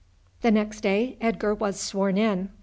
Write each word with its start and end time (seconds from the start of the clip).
The 0.41 0.49
next 0.49 0.81
day 0.81 1.15
Edgar 1.21 1.53
was 1.53 1.79
sworn 1.79 2.17
in. 2.17 2.49